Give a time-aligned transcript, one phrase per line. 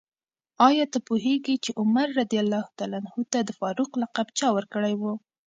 [0.67, 2.31] آیا ته پوهېږې چې عمر رض
[3.33, 5.03] ته د فاروق لقب چا ورکړی و؟